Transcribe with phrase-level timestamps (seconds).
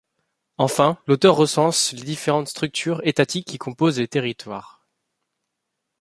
[0.57, 4.83] Enfin, l'auteur recense les différentes structures étatiques qui composent les territoires.